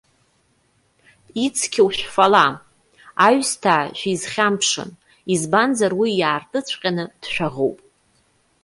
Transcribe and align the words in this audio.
Ицқьоу 1.45 1.89
шәфала, 1.97 2.45
аҩсҭаа 3.25 3.83
шәизхьамԥшын, 3.97 4.89
избанзар 5.33 5.91
уи 5.99 6.11
иаартыҵәҟьаны 6.19 7.03
дшәаӷоуп. 7.21 7.77